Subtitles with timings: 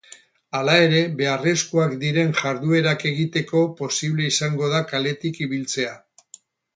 [0.59, 5.93] Hala ere, beharrezkoak diren jarduerak egiteko posible izango da kaletik ibiltzea.